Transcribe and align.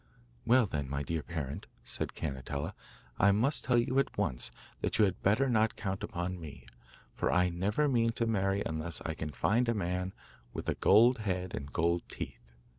'Well, 0.47 0.65
then, 0.65 0.89
my 0.89 1.03
dear 1.03 1.21
parent,' 1.21 1.67
said 1.83 2.15
Cannetella, 2.15 2.73
'I 3.19 3.33
must 3.33 3.63
tell 3.63 3.77
you 3.77 3.99
at 3.99 4.17
once 4.17 4.49
that 4.79 4.97
you 4.97 5.05
had 5.05 5.21
better 5.21 5.47
not 5.47 5.75
count 5.75 6.01
upon 6.03 6.39
me, 6.41 6.65
for 7.13 7.31
I 7.31 7.49
never 7.49 7.87
mean 7.87 8.09
to 8.13 8.25
marry 8.25 8.63
unless 8.65 9.01
I 9.05 9.13
can 9.13 9.29
find 9.29 9.69
a 9.69 9.75
man 9.75 10.13
with 10.53 10.67
a 10.67 10.73
gold 10.73 11.19
head 11.19 11.53
and 11.53 11.71
gold 11.71 12.01
teeth. 12.09 12.39